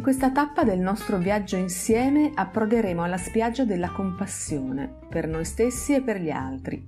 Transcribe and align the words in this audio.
In 0.00 0.06
questa 0.06 0.30
tappa 0.30 0.64
del 0.64 0.78
nostro 0.78 1.18
viaggio 1.18 1.56
insieme 1.56 2.30
approderemo 2.34 3.02
alla 3.02 3.18
spiaggia 3.18 3.66
della 3.66 3.90
compassione 3.90 4.90
per 5.10 5.28
noi 5.28 5.44
stessi 5.44 5.94
e 5.94 6.00
per 6.00 6.18
gli 6.18 6.30
altri. 6.30 6.82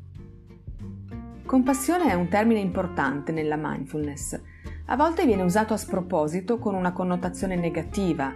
Compassione 1.45 2.09
è 2.11 2.15
un 2.15 2.29
termine 2.29 2.61
importante 2.61 3.31
nella 3.31 3.59
mindfulness. 3.59 4.41
A 4.87 4.97
volte 4.97 5.27
viene 5.27 5.43
usato 5.43 5.75
a 5.75 5.77
sproposito 5.77 6.59
con 6.59 6.75
una 6.75 6.93
connotazione 6.93 7.55
negativa, 7.55 8.33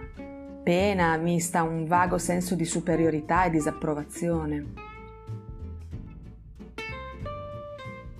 pena 0.61 1.17
mista 1.17 1.61
a 1.61 1.63
un 1.63 1.87
vago 1.87 2.19
senso 2.19 2.53
di 2.53 2.65
superiorità 2.65 3.45
e 3.45 3.49
disapprovazione. 3.49 4.65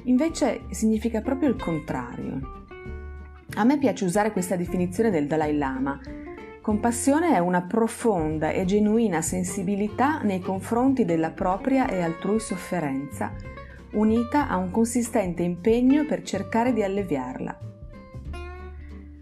Invece 0.06 0.62
significa 0.72 1.22
proprio 1.22 1.50
il 1.50 1.56
contrario. 1.56 2.66
A 3.58 3.64
me 3.64 3.78
piace 3.78 4.06
usare 4.06 4.32
questa 4.32 4.56
definizione 4.56 5.12
del 5.12 5.28
Dalai 5.28 5.56
Lama 5.56 6.26
Compassione 6.68 7.34
è 7.34 7.40
una 7.40 7.62
profonda 7.62 8.50
e 8.50 8.66
genuina 8.66 9.22
sensibilità 9.22 10.20
nei 10.24 10.42
confronti 10.42 11.06
della 11.06 11.30
propria 11.30 11.88
e 11.88 12.02
altrui 12.02 12.42
sofferenza, 12.42 13.32
unita 13.94 14.50
a 14.50 14.58
un 14.58 14.70
consistente 14.70 15.44
impegno 15.44 16.04
per 16.06 16.24
cercare 16.24 16.74
di 16.74 16.84
alleviarla. 16.84 17.58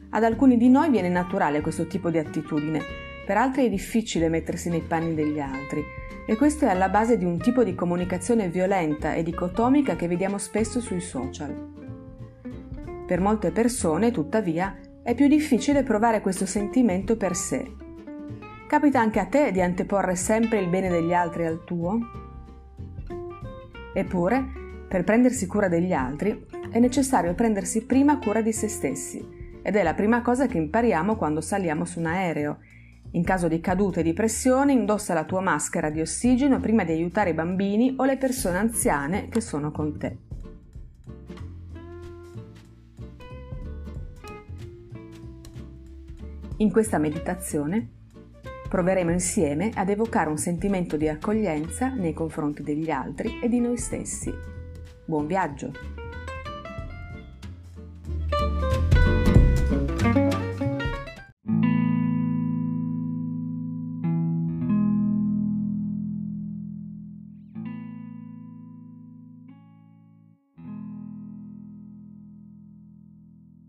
Ad 0.09 0.23
alcuni 0.23 0.57
di 0.57 0.69
noi 0.69 0.89
viene 0.89 1.07
naturale 1.07 1.61
questo 1.61 1.85
tipo 1.85 2.09
di 2.09 2.17
attitudine, 2.17 2.81
per 3.27 3.37
altri 3.37 3.67
è 3.67 3.69
difficile 3.69 4.27
mettersi 4.27 4.69
nei 4.69 4.81
panni 4.81 5.13
degli 5.13 5.39
altri 5.39 5.83
e 6.25 6.35
questo 6.37 6.65
è 6.65 6.69
alla 6.69 6.89
base 6.89 7.15
di 7.15 7.25
un 7.25 7.37
tipo 7.37 7.63
di 7.63 7.75
comunicazione 7.75 8.49
violenta 8.49 9.13
e 9.13 9.21
dicotomica 9.21 9.95
che 9.95 10.07
vediamo 10.07 10.39
spesso 10.39 10.79
sui 10.79 10.99
social. 10.99 11.73
Per 13.05 13.19
molte 13.21 13.51
persone, 13.51 14.09
tuttavia, 14.09 14.75
è 15.05 15.13
più 15.13 15.27
difficile 15.27 15.83
provare 15.83 16.19
questo 16.19 16.47
sentimento 16.47 17.15
per 17.15 17.35
sé. 17.35 17.63
Capita 18.67 18.99
anche 18.99 19.19
a 19.19 19.27
te 19.27 19.51
di 19.51 19.61
anteporre 19.61 20.15
sempre 20.15 20.57
il 20.59 20.67
bene 20.67 20.89
degli 20.89 21.13
altri 21.13 21.45
al 21.45 21.63
tuo? 21.63 21.99
Eppure, 23.93 24.43
per 24.89 25.03
prendersi 25.03 25.45
cura 25.45 25.67
degli 25.67 25.93
altri, 25.93 26.47
è 26.71 26.79
necessario 26.79 27.35
prendersi 27.35 27.85
prima 27.85 28.17
cura 28.17 28.41
di 28.41 28.51
se 28.51 28.67
stessi 28.67 29.23
ed 29.61 29.75
è 29.75 29.83
la 29.83 29.93
prima 29.93 30.23
cosa 30.23 30.47
che 30.47 30.57
impariamo 30.57 31.15
quando 31.17 31.39
saliamo 31.39 31.85
su 31.85 31.99
un 31.99 32.07
aereo. 32.07 32.57
In 33.11 33.23
caso 33.23 33.47
di 33.47 33.59
caduta 33.59 33.99
e 33.99 34.03
di 34.03 34.13
pressione, 34.13 34.71
indossa 34.71 35.13
la 35.13 35.25
tua 35.25 35.39
maschera 35.39 35.91
di 35.91 36.01
ossigeno 36.01 36.59
prima 36.59 36.83
di 36.83 36.93
aiutare 36.93 37.29
i 37.29 37.35
bambini 37.35 37.93
o 37.95 38.05
le 38.05 38.17
persone 38.17 38.57
anziane 38.57 39.29
che 39.29 39.39
sono 39.39 39.69
con 39.69 39.99
te. 39.99 40.24
In 46.57 46.71
questa 46.71 46.97
meditazione 46.99 47.89
proveremo 48.69 49.11
insieme 49.11 49.71
ad 49.75 49.89
evocare 49.89 50.29
un 50.29 50.37
sentimento 50.37 50.95
di 50.95 51.09
accoglienza 51.09 51.89
nei 51.89 52.13
confronti 52.13 52.63
degli 52.63 52.89
altri 52.89 53.41
e 53.41 53.49
di 53.49 53.59
noi 53.59 53.77
stessi. 53.77 54.33
Buon 55.03 55.27
viaggio! 55.27 55.71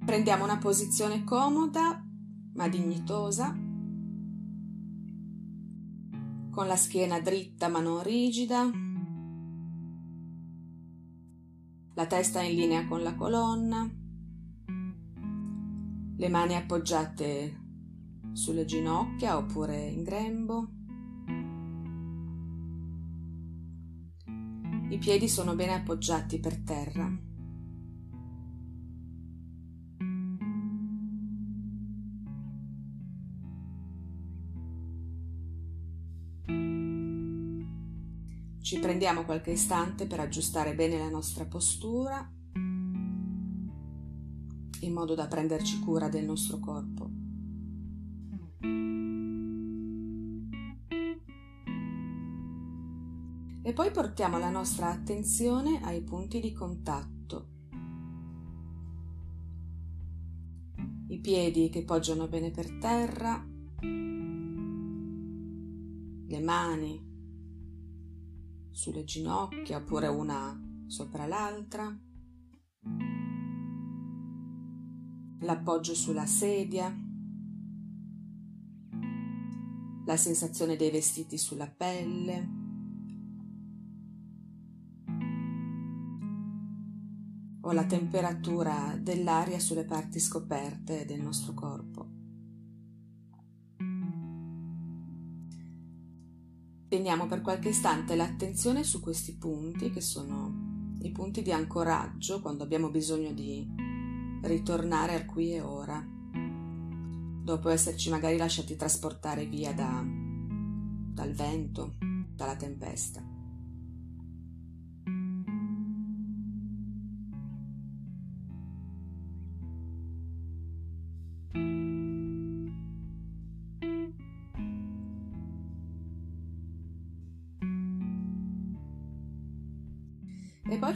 Prendiamo 0.05 0.45
una 0.45 0.59
posizione 0.59 1.25
comoda 1.25 2.06
ma 2.57 2.69
dignitosa, 2.69 3.55
con 6.51 6.67
la 6.67 6.77
schiena 6.77 7.21
dritta 7.21 7.69
ma 7.69 7.81
non 7.81 8.03
rigida, 8.03 8.71
la 11.95 12.07
testa 12.07 12.43
in 12.43 12.55
linea 12.55 12.87
con 12.87 13.03
la 13.03 13.15
colonna, 13.15 13.89
le 16.19 16.29
mani 16.29 16.55
appoggiate 16.55 17.65
sulle 18.33 18.65
ginocchia 18.65 19.37
oppure 19.37 19.87
in 19.89 20.03
grembo. 20.03 20.69
I 24.89 24.99
piedi 24.99 25.29
sono 25.29 25.55
bene 25.55 25.75
appoggiati 25.75 26.39
per 26.39 26.63
terra. 26.63 27.36
Prendiamo 38.87 39.25
qualche 39.25 39.51
istante 39.51 40.07
per 40.07 40.21
aggiustare 40.21 40.73
bene 40.73 40.97
la 40.97 41.09
nostra 41.09 41.45
postura 41.45 42.25
in 44.79 44.93
modo 44.93 45.17
da 45.17 45.27
prenderci 45.27 45.81
cura 45.81 46.09
del 46.09 46.25
nostro 46.25 46.61
corpo. 46.61 47.11
E 53.61 53.73
poi 53.73 53.91
portiamo 53.91 54.39
la 54.39 54.51
nostra 54.51 54.91
attenzione 54.91 55.81
ai 55.83 56.03
punti 56.03 56.39
di 56.39 56.53
contatto. 56.53 57.49
I 61.09 61.19
piedi 61.19 61.71
che 61.71 61.83
poggiano 61.83 62.29
bene 62.29 62.53
per 62.53 62.79
terra, 62.79 63.45
le 66.29 66.41
mani 66.41 67.06
sulle 68.77 69.05
ginocchia 69.05 69.79
oppure 69.79 70.07
una 70.07 70.55
sopra 70.87 71.25
l'altra, 71.25 71.99
l'appoggio 75.41 75.95
sulla 75.95 76.27
sedia, 76.27 76.95
la 80.05 80.17
sensazione 80.19 80.77
dei 80.77 80.91
vestiti 80.91 81.39
sulla 81.39 81.69
pelle, 81.69 82.65
o 87.63 87.73
la 87.73 87.87
temperatura 87.87 88.95
dell'aria 89.01 89.59
sulle 89.59 89.87
parti 89.87 90.21
scoperte 90.21 91.07
del 91.07 91.23
nostro 91.23 91.55
corpo. 91.55 92.26
Teniamo 96.97 97.27
per 97.27 97.43
qualche 97.43 97.69
istante 97.69 98.17
l'attenzione 98.17 98.83
su 98.83 99.01
questi 99.01 99.35
punti 99.35 99.91
che 99.91 100.01
sono 100.01 100.95
i 101.03 101.11
punti 101.11 101.43
di 101.43 101.53
ancoraggio 101.53 102.41
quando 102.41 102.63
abbiamo 102.63 102.89
bisogno 102.89 103.33
di 103.33 103.69
ritornare 104.41 105.13
al 105.13 105.27
qui 105.27 105.53
e 105.53 105.61
ora, 105.61 106.03
dopo 107.43 107.69
esserci 107.69 108.09
magari 108.09 108.39
lasciati 108.39 108.77
trasportare 108.77 109.45
via 109.45 109.75
da, 109.75 110.03
dal 110.07 111.33
vento, 111.33 111.97
dalla 112.35 112.57
tempesta. 112.57 113.36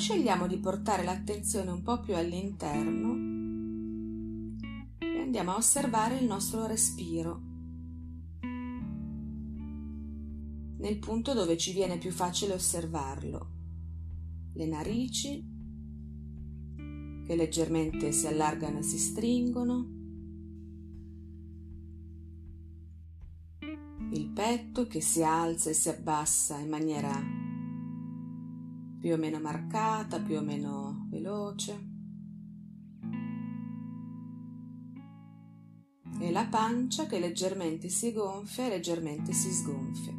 Scegliamo 0.00 0.47
di 0.47 0.56
portare 0.56 1.04
l'attenzione 1.04 1.70
un 1.70 1.82
po' 1.82 2.00
più 2.00 2.16
all'interno 2.16 3.12
e 4.98 5.20
andiamo 5.20 5.52
a 5.52 5.56
osservare 5.56 6.16
il 6.16 6.24
nostro 6.24 6.66
respiro. 6.66 7.48
Nel 10.78 10.98
punto 10.98 11.34
dove 11.34 11.58
ci 11.58 11.74
viene 11.74 11.98
più 11.98 12.10
facile 12.10 12.54
osservarlo, 12.54 13.50
le 14.54 14.66
narici 14.66 15.44
che 17.26 17.36
leggermente 17.36 18.10
si 18.12 18.26
allargano 18.26 18.78
e 18.78 18.82
si 18.82 18.98
stringono, 18.98 19.98
il 24.12 24.30
petto 24.32 24.86
che 24.86 25.03
si 25.03 25.22
alza 25.22 25.68
e 25.68 25.74
si 25.74 25.91
abbassa 25.91 26.58
in 26.58 26.70
maniera 26.70 27.40
più 29.00 29.14
o 29.14 29.16
meno 29.16 29.41
marcata, 29.41 30.20
più 30.20 30.36
o 30.36 30.42
meno 30.42 31.06
veloce. 31.08 31.88
E 36.20 36.30
la 36.30 36.44
pancia 36.44 37.06
che 37.06 37.18
leggermente 37.18 37.88
si 37.88 38.12
gonfia 38.12 38.66
e 38.66 38.68
leggermente 38.68 39.32
si 39.32 39.50
sgonfia. 39.50 40.12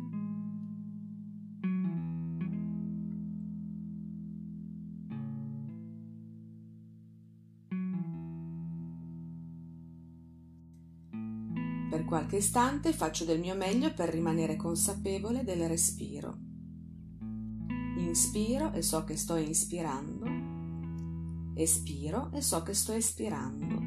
Per 11.92 12.06
qualche 12.06 12.38
istante 12.38 12.94
faccio 12.94 13.26
del 13.26 13.40
mio 13.40 13.54
meglio 13.54 13.94
per 13.94 14.10
rimanere 14.10 14.56
consapevole 14.56 15.44
del 15.44 15.68
respiro. 15.68 16.51
Inspiro 18.12 18.74
e 18.74 18.82
so 18.82 19.06
che 19.06 19.16
sto 19.16 19.38
inspirando. 19.38 20.26
Espiro 21.56 22.30
e 22.34 22.42
so 22.42 22.62
che 22.62 22.74
sto 22.74 22.92
espirando. 22.92 23.81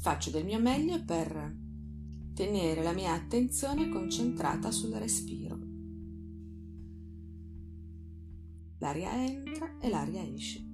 Faccio 0.00 0.30
del 0.30 0.44
mio 0.44 0.60
meglio 0.60 1.04
per 1.04 1.56
tenere 2.32 2.84
la 2.84 2.92
mia 2.92 3.14
attenzione 3.14 3.88
concentrata 3.88 4.70
sul 4.70 4.92
respiro. 4.92 5.58
L'aria 8.78 9.12
entra 9.26 9.76
e 9.80 9.88
l'aria 9.88 10.22
esce. 10.22 10.66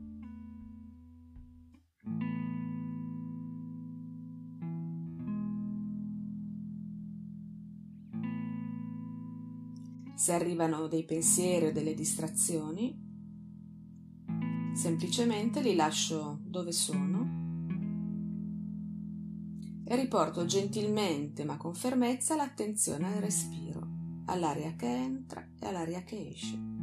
Se 10.16 10.32
arrivano 10.32 10.86
dei 10.86 11.06
pensieri 11.06 11.68
o 11.68 11.72
delle 11.72 11.94
distrazioni, 11.94 12.94
semplicemente 14.74 15.62
li 15.62 15.74
lascio 15.74 16.40
dove 16.44 16.72
sono 16.72 17.43
riporto 19.94 20.44
gentilmente 20.44 21.44
ma 21.44 21.56
con 21.56 21.74
fermezza 21.74 22.36
l'attenzione 22.36 23.06
al 23.06 23.20
respiro, 23.20 23.86
all'aria 24.26 24.74
che 24.76 24.86
entra 24.86 25.46
e 25.60 25.66
all'aria 25.66 26.02
che 26.02 26.28
esce. 26.28 26.73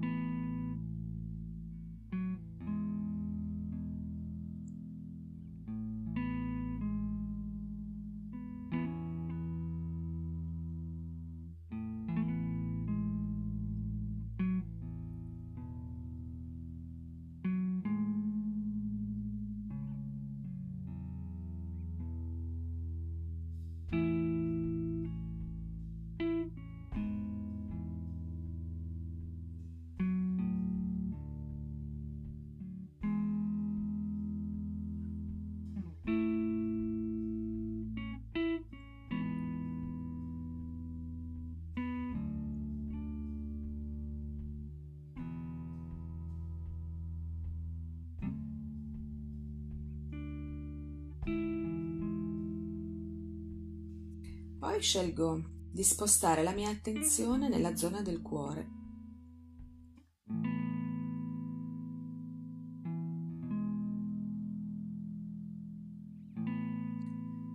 Poi 54.81 54.89
scelgo 54.89 55.43
di 55.71 55.83
spostare 55.83 56.41
la 56.41 56.53
mia 56.53 56.71
attenzione 56.71 57.47
nella 57.47 57.75
zona 57.75 58.01
del 58.01 58.19
cuore. 58.23 58.67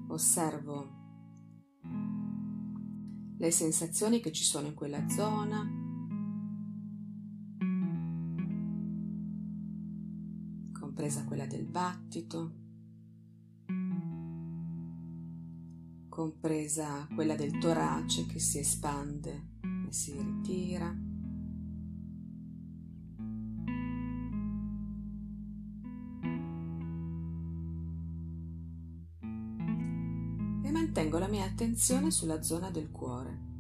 Osservo 0.07 0.95
le 3.37 3.51
sensazioni 3.51 4.21
che 4.21 4.31
ci 4.31 4.45
sono 4.45 4.69
in 4.69 4.75
quella 4.75 5.09
zona. 5.09 5.69
compresa 10.79 11.25
quella 11.25 11.47
del 11.47 11.67
battito. 11.67 12.66
Compresa 16.17 17.07
quella 17.15 17.35
del 17.35 17.59
torace 17.59 18.25
che 18.25 18.39
si 18.39 18.59
espande 18.59 19.49
e 19.87 19.93
si 19.93 20.13
ritira. 20.13 20.87
E 30.63 30.71
mantengo 30.71 31.19
la 31.19 31.29
mia 31.29 31.45
attenzione 31.45 32.11
sulla 32.11 32.41
zona 32.41 32.71
del 32.71 32.91
cuore. 32.91 33.56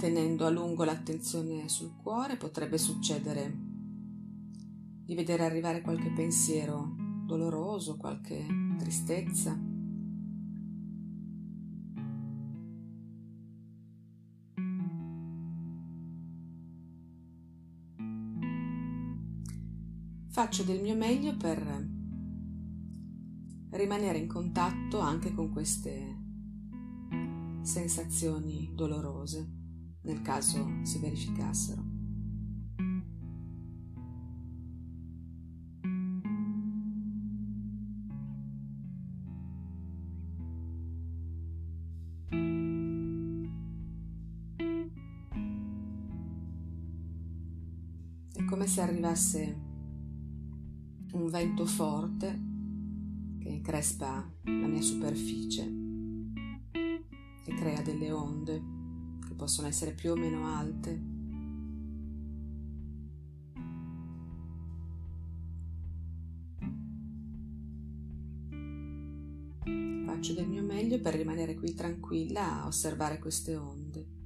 Mantenendo 0.00 0.46
a 0.46 0.50
lungo 0.50 0.84
l'attenzione 0.84 1.68
sul 1.68 1.96
cuore 1.96 2.36
potrebbe 2.36 2.78
succedere 2.78 3.52
di 5.04 5.12
vedere 5.16 5.44
arrivare 5.44 5.80
qualche 5.80 6.12
pensiero 6.12 6.94
doloroso, 7.26 7.96
qualche 7.96 8.46
tristezza. 8.78 9.60
Faccio 20.28 20.62
del 20.62 20.80
mio 20.80 20.94
meglio 20.94 21.36
per 21.36 21.88
rimanere 23.70 24.18
in 24.18 24.28
contatto 24.28 25.00
anche 25.00 25.34
con 25.34 25.50
queste 25.50 26.16
sensazioni 27.62 28.70
dolorose 28.76 29.57
nel 30.08 30.22
caso 30.22 30.66
si 30.84 30.98
verificassero. 30.98 31.84
È 48.32 48.44
come 48.44 48.66
se 48.66 48.80
arrivasse 48.80 49.60
un 51.12 51.28
vento 51.28 51.66
forte 51.66 52.46
che 53.40 53.48
increspa 53.48 54.26
la 54.44 54.66
mia 54.66 54.80
superficie 54.80 55.70
e 57.44 57.54
crea 57.54 57.82
delle 57.82 58.10
onde 58.10 58.67
possono 59.38 59.68
essere 59.68 59.92
più 59.92 60.10
o 60.10 60.16
meno 60.16 60.48
alte. 60.48 61.00
Faccio 70.04 70.34
del 70.34 70.48
mio 70.48 70.64
meglio 70.64 71.00
per 71.00 71.14
rimanere 71.14 71.54
qui 71.54 71.72
tranquilla 71.72 72.62
a 72.62 72.66
osservare 72.66 73.20
queste 73.20 73.54
onde. 73.54 74.17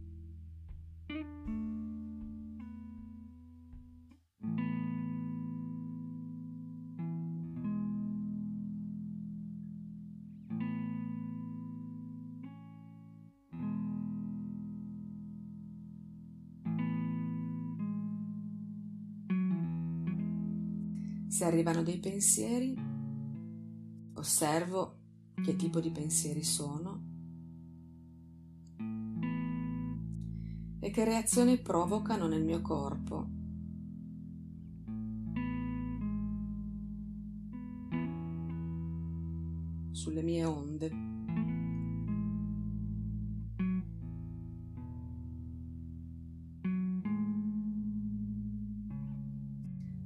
Se 21.33 21.47
arrivano 21.47 21.83
dei 21.83 21.99
pensieri, 21.99 22.77
osservo 24.17 24.99
che 25.43 25.57
tipo 25.57 25.81
di 25.81 25.91
pensieri 25.91 26.45
sono 26.45 27.03
e 30.79 30.91
che 30.91 31.05
reazioni 31.05 31.57
provocano 31.57 32.27
nel 32.29 32.45
mio 32.45 32.61
corpo. 32.61 33.31
sulle 39.93 40.23
mie 40.23 40.45
onde. 40.45 41.12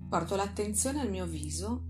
Porto 0.09 0.37
l'attenzione 0.37 1.01
al 1.01 1.11
mio 1.11 1.27
viso 1.27 1.83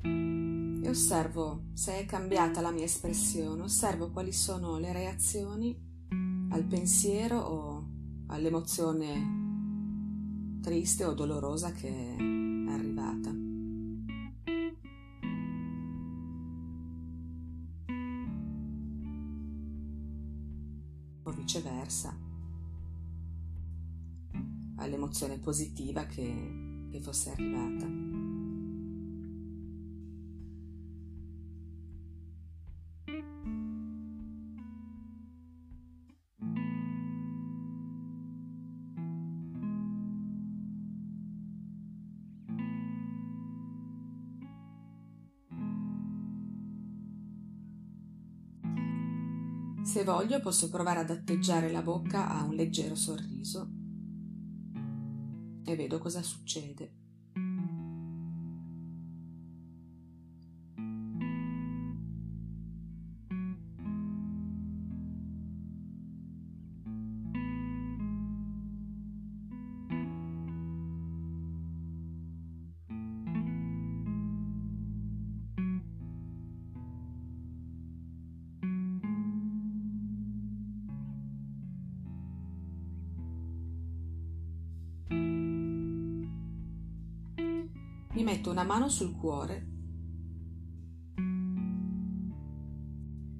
e 0.00 0.88
osservo 0.88 1.66
se 1.74 1.98
è 1.98 2.06
cambiata 2.06 2.62
la 2.62 2.70
mia 2.70 2.84
espressione, 2.84 3.60
osservo 3.62 4.10
quali 4.10 4.32
sono 4.32 4.78
le 4.78 4.90
reazioni 4.90 5.78
al 6.48 6.64
pensiero 6.64 7.38
o 7.38 7.88
all'emozione 8.28 9.42
triste 10.62 11.04
o 11.04 11.12
dolorosa 11.12 11.72
che 11.72 11.88
è 11.88 12.16
arrivata. 12.70 13.30
O 21.22 21.30
viceversa, 21.32 22.16
all'emozione 24.76 25.38
positiva 25.38 26.06
che 26.06 26.63
che 26.94 27.00
fosse 27.00 27.32
arrivata. 27.32 27.86
Se 49.82 50.04
voglio 50.04 50.40
posso 50.40 50.70
provare 50.70 51.00
ad 51.00 51.10
atteggiare 51.10 51.72
la 51.72 51.82
bocca 51.82 52.28
a 52.28 52.44
un 52.44 52.54
leggero 52.54 52.94
sorriso 52.94 53.73
vedo 55.76 55.98
cosa 55.98 56.22
succede. 56.22 57.03
Metto 88.34 88.50
una 88.50 88.64
mano 88.64 88.88
sul 88.88 89.14
cuore 89.14 89.68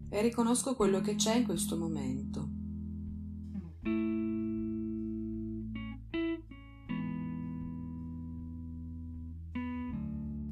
e 0.08 0.22
riconosco 0.22 0.76
quello 0.76 1.00
che 1.00 1.16
c'è 1.16 1.34
in 1.34 1.44
questo 1.44 1.76
momento. 1.76 2.48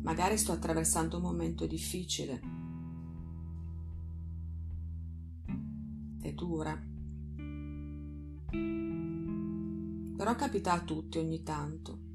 Magari 0.03 0.37
sto 0.37 0.51
attraversando 0.51 1.19
un 1.19 1.23
momento 1.23 1.65
difficile 1.67 2.41
e 6.21 6.33
dura. 6.33 6.75
Però 10.17 10.35
capita 10.35 10.73
a 10.73 10.83
tutti 10.83 11.19
ogni 11.19 11.45
tanto. 11.45 12.12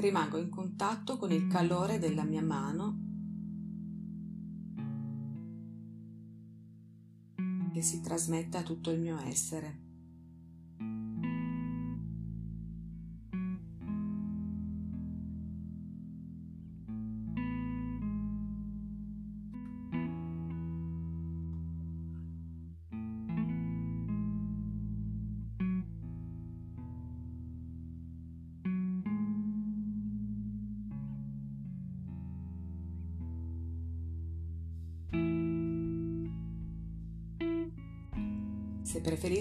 Rimango 0.00 0.38
in 0.38 0.48
contatto 0.48 1.16
con 1.16 1.30
il 1.30 1.46
calore 1.46 1.98
della 1.98 2.24
mia 2.24 2.42
mano 2.42 3.08
che 7.72 7.82
si 7.82 8.00
trasmette 8.00 8.58
a 8.58 8.62
tutto 8.62 8.90
il 8.90 9.00
mio 9.00 9.18
essere. 9.20 9.89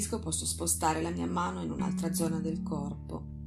Preferisco 0.09 0.19
posso 0.19 0.45
spostare 0.45 1.01
la 1.01 1.11
mia 1.11 1.27
mano 1.27 1.61
in 1.61 1.69
un'altra 1.71 2.11
zona 2.13 2.39
del 2.39 2.63
corpo 2.63 3.37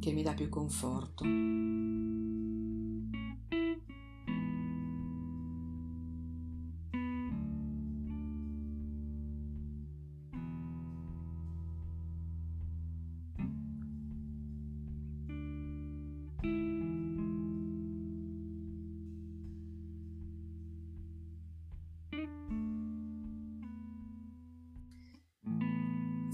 che 0.00 0.12
mi 0.12 0.22
dà 0.22 0.34
più 0.34 0.48
conforto. 0.48 1.24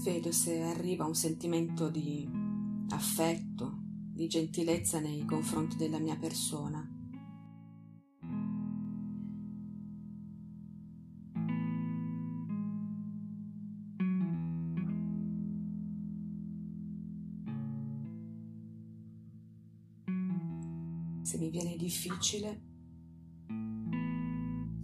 Vedo 0.03 0.33
se 0.33 0.61
arriva 0.61 1.05
un 1.05 1.15
sentimento 1.15 1.87
di 1.87 2.29
affetto, 2.89 3.79
di 4.11 4.27
gentilezza 4.27 4.99
nei 4.99 5.23
confronti 5.23 5.77
della 5.77 5.97
mia 5.97 6.17
persona. 6.17 6.85
Se 21.21 21.37
mi 21.37 21.49
viene 21.49 21.77
difficile 21.77 22.61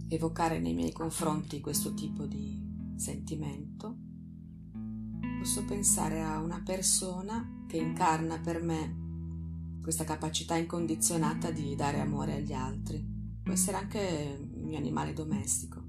evocare 0.08 0.60
nei 0.60 0.72
miei 0.72 0.92
confronti 0.92 1.60
questo 1.60 1.92
tipo 1.92 2.24
di 2.24 2.58
sentimento, 2.96 3.99
posso 5.40 5.64
pensare 5.64 6.20
a 6.20 6.38
una 6.38 6.60
persona 6.62 7.64
che 7.66 7.78
incarna 7.78 8.38
per 8.40 8.62
me 8.62 9.78
questa 9.80 10.04
capacità 10.04 10.54
incondizionata 10.54 11.50
di 11.50 11.74
dare 11.74 11.98
amore 11.98 12.34
agli 12.34 12.52
altri. 12.52 13.02
Può 13.42 13.54
essere 13.54 13.78
anche 13.78 14.38
il 14.52 14.66
mio 14.66 14.76
animale 14.76 15.14
domestico. 15.14 15.79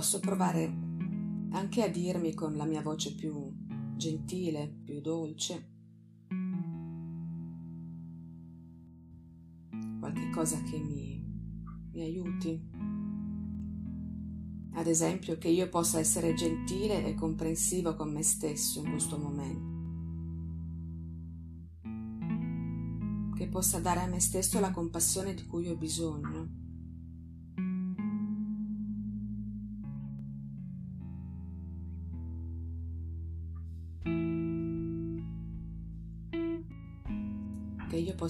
Posso 0.00 0.18
provare 0.18 0.64
anche 1.50 1.82
a 1.82 1.88
dirmi 1.90 2.32
con 2.32 2.56
la 2.56 2.64
mia 2.64 2.80
voce 2.80 3.14
più 3.14 3.52
gentile, 3.96 4.66
più 4.82 5.02
dolce, 5.02 5.72
qualche 9.98 10.30
cosa 10.30 10.62
che 10.62 10.78
mi, 10.78 11.22
mi 11.92 12.00
aiuti. 12.00 12.70
Ad 14.72 14.86
esempio 14.86 15.36
che 15.36 15.48
io 15.48 15.68
possa 15.68 15.98
essere 15.98 16.32
gentile 16.32 17.04
e 17.04 17.12
comprensivo 17.12 17.94
con 17.94 18.10
me 18.10 18.22
stesso 18.22 18.82
in 18.82 18.88
questo 18.88 19.18
momento. 19.18 19.68
Che 23.36 23.48
possa 23.48 23.80
dare 23.80 24.00
a 24.00 24.06
me 24.06 24.20
stesso 24.20 24.60
la 24.60 24.70
compassione 24.70 25.34
di 25.34 25.44
cui 25.44 25.68
ho 25.68 25.76
bisogno. 25.76 26.59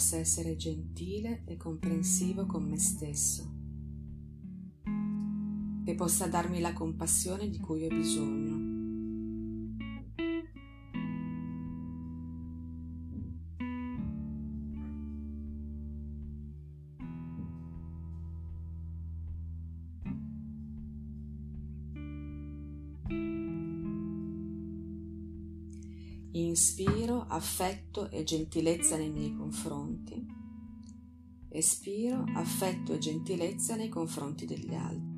Possa 0.01 0.17
essere 0.17 0.57
gentile 0.57 1.43
e 1.45 1.59
comprensivo 1.59 2.47
con 2.47 2.65
me 2.65 2.79
stesso, 2.79 3.53
che 5.85 5.95
possa 5.95 6.27
darmi 6.27 6.59
la 6.59 6.73
compassione 6.73 7.51
di 7.51 7.59
cui 7.59 7.85
ho 7.85 7.89
bisogno. 7.89 8.60
Inspiro 26.33 27.27
affetto 27.27 28.09
e 28.09 28.23
gentilezza 28.23 28.97
nei 28.97 29.11
miei 29.11 29.35
confronti. 29.35 30.25
Espiro 31.49 32.25
affetto 32.35 32.93
e 32.93 32.99
gentilezza 32.99 33.75
nei 33.75 33.89
confronti 33.89 34.47
degli 34.47 34.73
altri. 34.73 35.10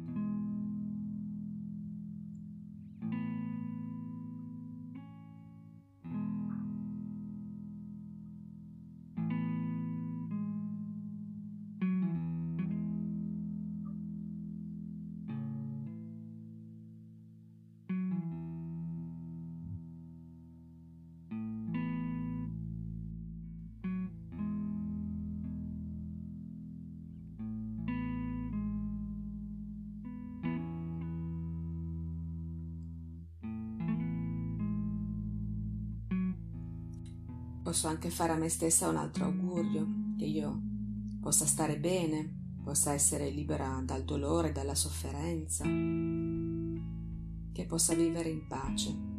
Posso 37.82 37.94
anche 37.94 38.10
fare 38.10 38.30
a 38.30 38.36
me 38.36 38.48
stessa 38.48 38.88
un 38.88 38.94
altro 38.94 39.24
augurio, 39.24 39.84
che 40.16 40.24
io 40.24 40.62
possa 41.20 41.46
stare 41.46 41.80
bene, 41.80 42.32
possa 42.62 42.92
essere 42.92 43.28
libera 43.28 43.82
dal 43.84 44.04
dolore, 44.04 44.52
dalla 44.52 44.76
sofferenza, 44.76 45.64
che 45.64 47.66
possa 47.66 47.94
vivere 47.94 48.28
in 48.28 48.46
pace. 48.46 49.11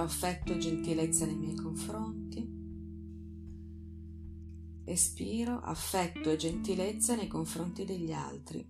Inspiro 0.00 0.02
affetto 0.02 0.52
e 0.54 0.58
gentilezza 0.58 1.26
nei 1.26 1.36
miei 1.36 1.54
confronti. 1.54 2.58
Espiro 4.84 5.60
affetto 5.60 6.30
e 6.30 6.36
gentilezza 6.36 7.14
nei 7.14 7.28
confronti 7.28 7.84
degli 7.84 8.10
altri. 8.10 8.66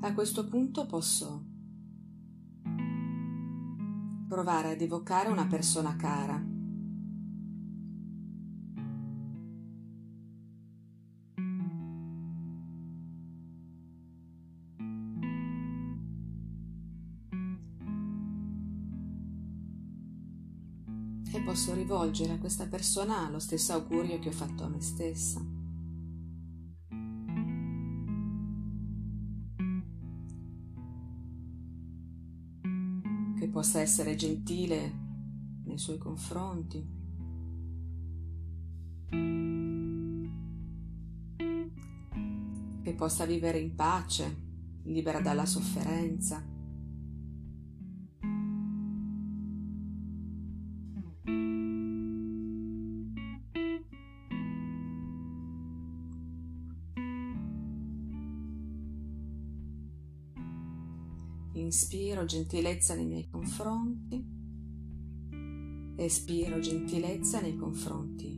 A 0.00 0.14
questo 0.14 0.46
punto 0.46 0.86
posso 0.86 1.44
provare 4.28 4.72
ad 4.72 4.80
evocare 4.80 5.28
una 5.28 5.46
persona 5.46 5.96
cara 5.96 6.53
posso 21.44 21.74
rivolgere 21.74 22.32
a 22.32 22.38
questa 22.38 22.66
persona 22.66 23.28
lo 23.28 23.38
stesso 23.38 23.74
augurio 23.74 24.18
che 24.18 24.30
ho 24.30 24.32
fatto 24.32 24.64
a 24.64 24.68
me 24.68 24.80
stessa. 24.80 25.44
Che 33.38 33.48
possa 33.48 33.80
essere 33.80 34.16
gentile 34.16 34.92
nei 35.64 35.78
suoi 35.78 35.98
confronti. 35.98 37.02
Che 42.82 42.94
possa 42.94 43.26
vivere 43.26 43.58
in 43.58 43.74
pace, 43.74 44.36
libera 44.84 45.20
dalla 45.20 45.46
sofferenza. 45.46 46.53
Inspiro 61.74 62.24
gentilezza 62.24 62.94
nei 62.94 63.04
miei 63.04 63.26
confronti, 63.28 64.24
espiro 65.96 66.60
gentilezza 66.60 67.40
nei 67.40 67.56
confronti 67.56 68.33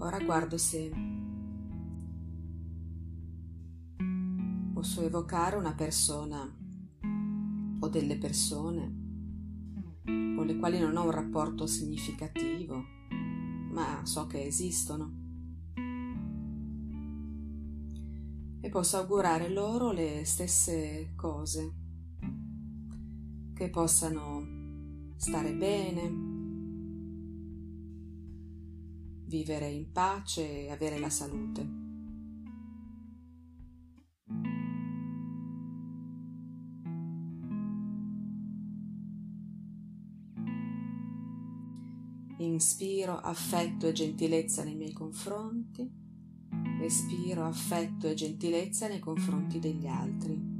Ora 0.00 0.20
guardo 0.20 0.56
se 0.58 0.92
posso 4.72 5.02
evocare 5.02 5.56
una 5.56 5.74
persona 5.74 6.56
o 7.80 7.88
delle 7.88 8.16
persone 8.16 9.06
con 10.04 10.46
le 10.46 10.56
quali 10.56 10.78
non 10.78 10.96
ho 10.96 11.02
un 11.02 11.10
rapporto 11.10 11.66
significativo, 11.66 12.80
ma 13.72 14.02
so 14.04 14.28
che 14.28 14.44
esistono. 14.44 15.12
E 18.60 18.68
posso 18.68 18.98
augurare 18.98 19.48
loro 19.48 19.90
le 19.90 20.24
stesse 20.24 21.12
cose, 21.16 21.74
che 23.52 23.68
possano 23.68 25.14
stare 25.16 25.52
bene, 25.54 26.27
vivere 29.28 29.68
in 29.68 29.92
pace 29.92 30.64
e 30.64 30.70
avere 30.70 30.98
la 30.98 31.10
salute. 31.10 31.86
Inspiro 42.38 43.18
affetto 43.18 43.86
e 43.86 43.92
gentilezza 43.92 44.64
nei 44.64 44.76
miei 44.76 44.92
confronti, 44.92 45.88
espiro 46.80 47.44
affetto 47.44 48.08
e 48.08 48.14
gentilezza 48.14 48.88
nei 48.88 49.00
confronti 49.00 49.58
degli 49.58 49.86
altri. 49.86 50.57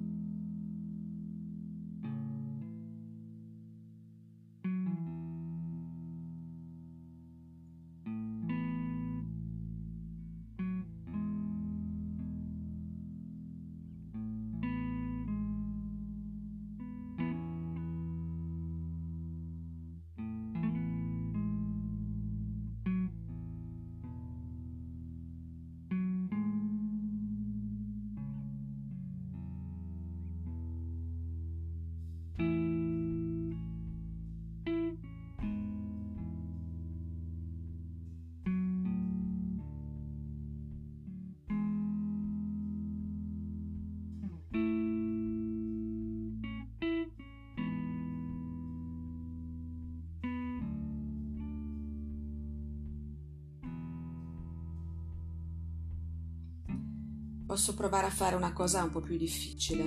Posso 57.49 57.73
provare 57.73 58.05
a 58.05 58.11
fare 58.11 58.37
una 58.37 58.53
cosa 58.53 58.85
un 58.85 58.91
po' 58.91 59.01
più 59.01 59.17
difficile. 59.17 59.83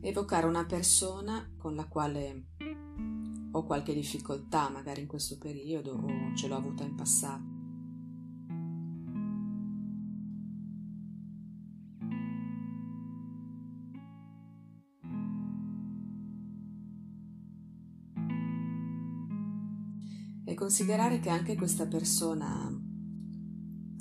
Evocare 0.00 0.44
una 0.44 0.66
persona 0.66 1.54
con 1.56 1.76
la 1.76 1.86
quale 1.86 2.48
ho 3.52 3.64
qualche 3.64 3.94
difficoltà, 3.94 4.68
magari 4.68 5.02
in 5.02 5.06
questo 5.06 5.38
periodo, 5.38 5.92
o 5.92 6.34
ce 6.34 6.48
l'ho 6.48 6.56
avuta 6.56 6.82
in 6.82 6.96
passato. 6.96 7.54
E 20.44 20.54
considerare 20.54 21.20
che 21.20 21.30
anche 21.30 21.54
questa 21.54 21.86
persona 21.86 22.85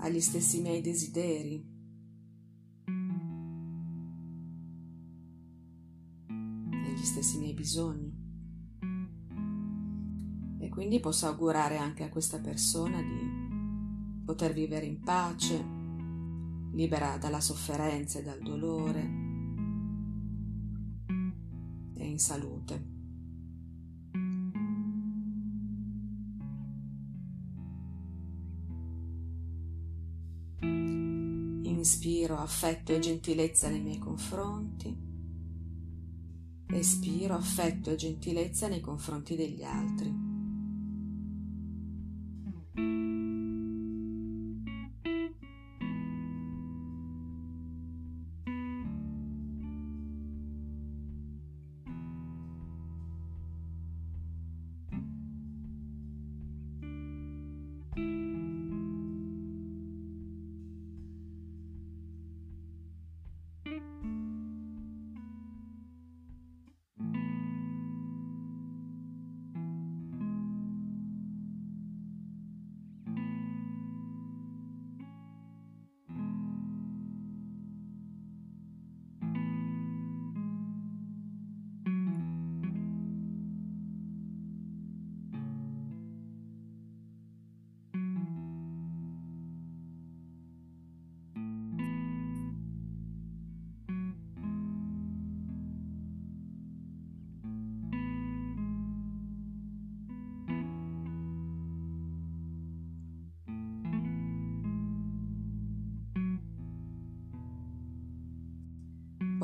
ha 0.06 0.10
gli 0.10 0.22
stessi 0.22 0.62
miei 0.62 0.82
desideri. 0.82 1.66
E 6.28 6.94
gli 6.94 7.04
stessi 7.04 7.40
miei 7.40 7.56
bisogni. 7.56 8.14
E 10.60 10.70
quindi 10.70 11.00
posso 11.00 11.26
augurare 11.26 11.78
anche 11.78 12.04
a 12.04 12.10
questa 12.10 12.40
persona 12.40 13.02
di 13.02 14.24
poter 14.24 14.54
vivere 14.54 14.86
in 14.86 15.02
pace, 15.02 15.66
libera 16.74 17.18
dalla 17.18 17.42
sofferenza 17.42 18.20
e 18.20 18.24
dal 18.24 18.42
dolore 18.42 19.02
e 21.96 22.06
in 22.06 22.20
salute. 22.20 22.95
Inspiro 31.86 32.40
affetto 32.40 32.94
e 32.94 33.00
gentilezza 33.00 33.70
nei 33.70 33.80
miei 33.80 34.00
confronti. 34.00 34.92
Espiro 36.72 37.36
affetto 37.36 37.92
e 37.92 37.96
gentilezza 37.96 38.68
nei 38.68 38.82
confronti 38.82 39.36
degli 39.36 39.62
altri. 39.62 40.25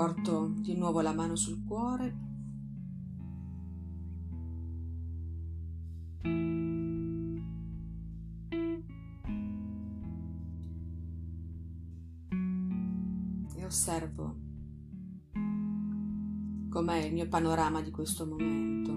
Porto 0.01 0.55
di 0.55 0.75
nuovo 0.75 0.99
la 1.01 1.13
mano 1.13 1.35
sul 1.35 1.63
cuore. 1.63 2.17
E 13.53 13.63
osservo 13.63 14.35
com'è 16.67 17.03
il 17.05 17.13
mio 17.13 17.27
panorama 17.27 17.83
di 17.83 17.91
questo 17.91 18.25
momento. 18.25 18.93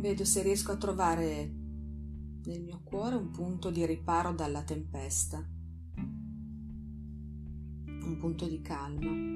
Vedo 0.00 0.24
se 0.24 0.42
riesco 0.42 0.72
a 0.72 0.76
trovare 0.78 1.63
nel 2.46 2.62
mio 2.62 2.80
cuore 2.84 3.14
un 3.14 3.30
punto 3.30 3.70
di 3.70 3.86
riparo 3.86 4.32
dalla 4.32 4.62
tempesta, 4.62 5.42
un 7.86 8.16
punto 8.18 8.46
di 8.46 8.60
calma. 8.60 9.32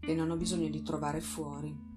E 0.00 0.14
non 0.14 0.30
ho 0.30 0.36
bisogno 0.36 0.68
di 0.68 0.82
trovare 0.82 1.20
fuori. 1.20 1.95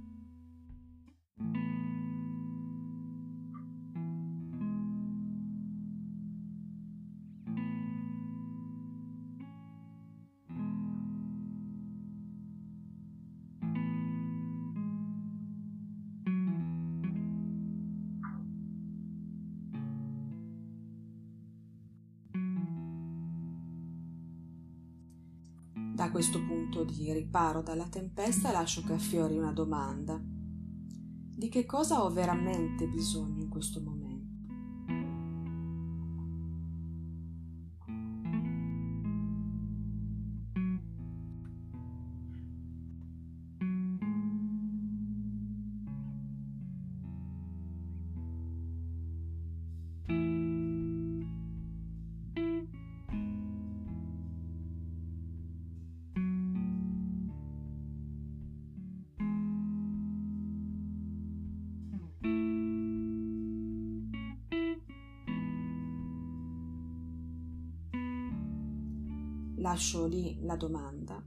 Punto 26.69 26.83
di 26.83 27.11
riparo 27.11 27.63
dalla 27.63 27.87
tempesta 27.87 28.51
lascio 28.51 28.83
che 28.83 28.93
affiori 28.93 29.35
una 29.35 29.51
domanda. 29.51 30.21
Di 30.21 31.49
che 31.49 31.65
cosa 31.65 32.03
ho 32.03 32.11
veramente 32.11 32.85
bisogno 32.87 33.41
in 33.41 33.49
questo 33.49 33.81
momento? 33.81 33.98
Lascio 69.59 70.07
lì 70.07 70.39
la 70.41 70.55
domanda 70.55 71.21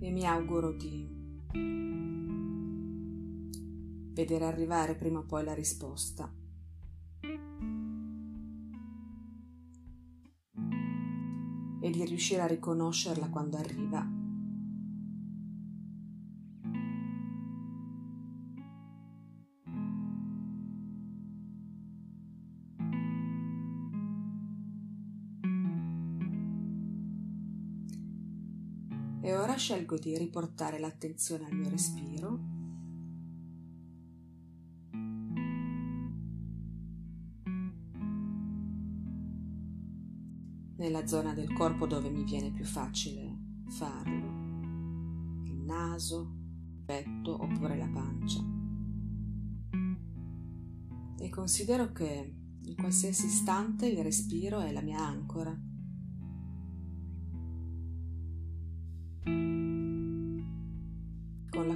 e 0.00 0.10
mi 0.10 0.26
auguro 0.26 0.72
di 0.72 1.18
vedere 4.12 4.44
arrivare 4.44 4.96
prima 4.96 5.20
o 5.20 5.24
poi 5.24 5.44
la 5.44 5.54
risposta. 5.54 6.32
E 11.82 11.90
di 11.90 12.04
riuscire 12.04 12.42
a 12.42 12.46
riconoscerla 12.46 13.30
quando 13.30 13.56
arriva. 13.56 14.19
Scelgo 29.90 29.98
di 29.98 30.16
riportare 30.16 30.78
l'attenzione 30.78 31.46
al 31.46 31.54
mio 31.54 31.68
respiro. 31.68 32.38
Nella 40.76 41.06
zona 41.06 41.34
del 41.34 41.52
corpo 41.52 41.86
dove 41.86 42.08
mi 42.08 42.24
viene 42.24 42.52
più 42.52 42.64
facile 42.64 43.36
farlo, 43.68 45.42
il 45.44 45.60
naso, 45.64 46.34
il 46.70 46.82
petto 46.84 47.42
oppure 47.42 47.76
la 47.76 47.88
pancia. 47.88 48.42
E 51.18 51.28
considero 51.28 51.92
che 51.92 52.34
in 52.62 52.76
qualsiasi 52.76 53.26
istante 53.26 53.86
il 53.86 54.02
respiro 54.02 54.60
è 54.60 54.72
la 54.72 54.80
mia 54.80 55.00
ancora 55.00 55.54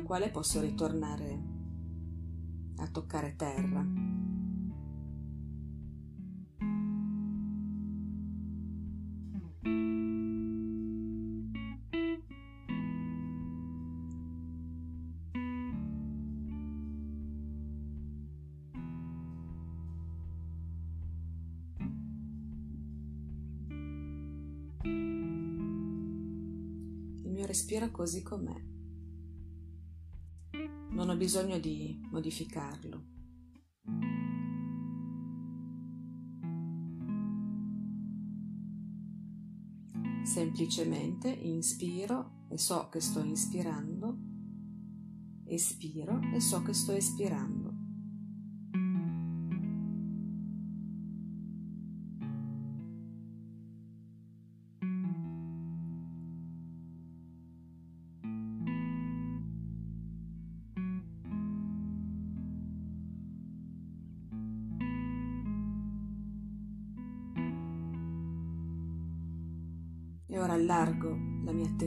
quale 0.05 0.31
posso 0.31 0.61
ritornare 0.61 1.43
a 2.77 2.89
toccare 2.89 3.35
terra. 3.37 3.81
Il 27.23 27.31
mio 27.31 27.47
respiro 27.47 27.91
così 27.91 28.23
com'è 28.23 28.74
bisogno 31.25 31.59
di 31.59 31.99
modificarlo. 32.11 33.03
Semplicemente 40.23 41.29
inspiro 41.29 42.45
e 42.51 42.59
so 42.59 42.91
che 42.91 43.01
sto 43.01 43.21
inspirando, 43.21 44.19
espiro 45.47 46.21
e 46.35 46.41
so 46.41 46.61
che 46.61 46.75
sto 46.75 46.93
espirando. 46.93 47.64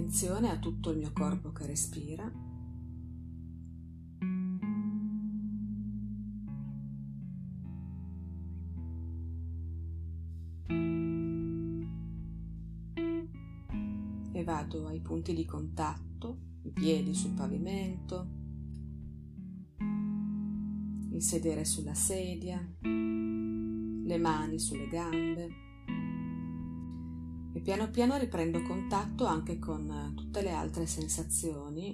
Attenzione 0.08 0.50
a 0.50 0.58
tutto 0.58 0.92
il 0.92 1.00
mio 1.00 1.12
corpo 1.12 1.52
che 1.52 1.66
respira. 1.66 2.32
E 14.32 14.44
vado 14.46 14.88
ai 14.88 15.02
punti 15.02 15.34
di 15.34 15.44
contatto, 15.44 16.38
i 16.62 16.72
piedi 16.72 17.14
sul 17.14 17.34
pavimento, 17.34 18.28
il 21.12 21.22
sedere 21.22 21.66
sulla 21.66 21.94
sedia, 21.94 22.66
le 22.80 24.18
mani 24.18 24.58
sulle 24.58 24.88
gambe 24.88 25.67
piano 27.68 27.92
piano 27.92 28.16
riprendo 28.16 28.62
contatto 28.62 29.26
anche 29.26 29.60
con 29.60 29.92
eh, 29.92 30.14
tutte 30.16 30.42
le 30.42 30.52
altre 30.52 30.86
sensazioni 30.86 31.92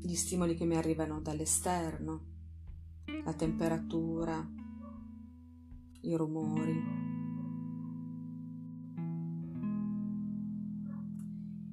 gli 0.00 0.14
stimoli 0.14 0.54
che 0.54 0.64
mi 0.64 0.76
arrivano 0.76 1.20
dall'esterno, 1.20 2.20
la 3.24 3.34
temperatura, 3.34 4.48
i 6.02 6.14
rumori. 6.14 6.80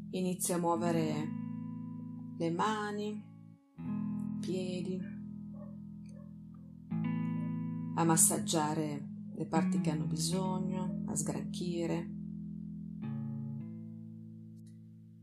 Inizio 0.10 0.56
a 0.56 0.58
muovere 0.58 1.30
le 2.36 2.50
mani, 2.50 3.24
piedi, 4.40 5.18
a 8.00 8.06
massaggiare 8.06 9.10
le 9.36 9.46
parti 9.46 9.82
che 9.82 9.90
hanno 9.90 10.06
bisogno, 10.06 11.04
a 11.08 11.16
sgranchire. 11.16 12.10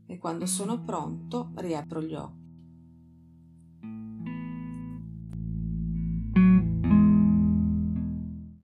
E 0.05 0.17
quando 0.19 0.45
sono 0.45 0.83
pronto 0.83 1.53
riapro 1.55 2.03
gli 2.03 2.13
occhi. 2.13 2.46